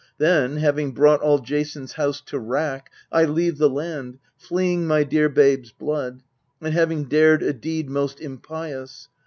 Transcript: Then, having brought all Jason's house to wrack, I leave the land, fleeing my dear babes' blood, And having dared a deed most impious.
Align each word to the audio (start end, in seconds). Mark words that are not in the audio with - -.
Then, 0.17 0.57
having 0.57 0.93
brought 0.93 1.21
all 1.21 1.37
Jason's 1.37 1.93
house 1.93 2.21
to 2.21 2.39
wrack, 2.39 2.91
I 3.11 3.25
leave 3.25 3.59
the 3.59 3.69
land, 3.69 4.17
fleeing 4.35 4.87
my 4.87 5.03
dear 5.03 5.29
babes' 5.29 5.71
blood, 5.71 6.23
And 6.59 6.73
having 6.73 7.03
dared 7.03 7.43
a 7.43 7.53
deed 7.53 7.87
most 7.87 8.19
impious. 8.19 9.09